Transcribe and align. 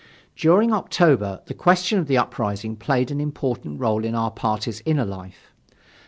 During 0.35 0.73
October 0.73 1.41
the 1.45 1.53
question 1.53 1.99
of 1.99 2.07
the 2.07 2.17
uprising 2.17 2.75
played 2.75 3.11
an 3.11 3.21
important 3.21 3.79
role 3.79 4.03
in 4.03 4.15
our 4.15 4.31
party's 4.31 4.81
inner 4.83 5.05
life. 5.05 5.51